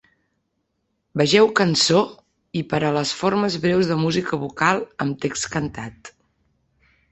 [1.21, 2.01] Vegeu Cançó
[2.61, 6.15] i per a les formes breus de música vocal amb text cantat.